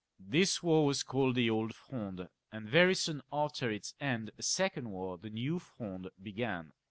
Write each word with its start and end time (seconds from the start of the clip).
This 0.19 0.63
war 0.63 0.83
was 0.87 1.03
called 1.03 1.35
the 1.35 1.51
old 1.51 1.75
Fronde, 1.75 2.27
and 2.51 2.67
very 2.67 2.95
soon 2.95 3.21
after 3.31 3.69
its 3.69 3.93
end 3.99 4.31
a 4.35 4.41
second 4.41 4.89
war, 4.89 5.19
the 5.19 5.29
new 5.29 5.59
Fronde, 5.59 6.09
began. 6.19 6.73